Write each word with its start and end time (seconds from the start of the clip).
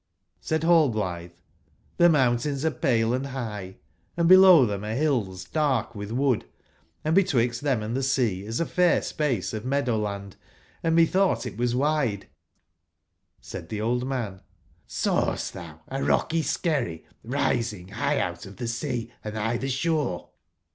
8aid 0.41 0.61
^all/ 0.61 0.91
^^fflblitbe: 0.91 1.29
''TIbe 1.99 2.11
mountains 2.11 2.65
are 2.65 2.71
pale 2.71 3.13
and 3.13 3.23
bigb, 3.23 3.75
and 4.17 4.27
below 4.27 4.65
tbem 4.65 4.83
are 4.83 4.99
bills 4.99 5.45
darh 5.45 5.93
witb 5.93 6.11
wood, 6.13 6.45
and 7.03 7.13
be 7.13 7.23
twixt 7.23 7.63
tbem 7.63 7.83
and 7.83 7.95
tbe 7.95 8.03
sea 8.03 8.43
is 8.43 8.59
a 8.59 8.65
fair 8.65 9.03
space 9.03 9.53
of 9.53 9.63
meadow 9.63 9.95
land, 9.99 10.37
and 10.81 10.97
metbougbt 10.97 11.45
it 11.45 11.55
was 11.57 11.75
wide^j^Said 11.75 12.25
tbe 13.69 13.79
old 13.85 14.07
man: 14.07 14.41
^'Sawest 14.89 15.51
tbou 15.53 15.79
a 15.89 16.01
rocky 16.03 16.41
skerry 16.41 17.05
rising 17.23 17.89
bigb 17.89 18.17
out 18.19 18.47
of 18.47 18.55
tbe 18.55 18.67
sea 18.69 19.13
anigb 19.23 19.59
tbe 19.59 19.69
shore?" 19.69 20.29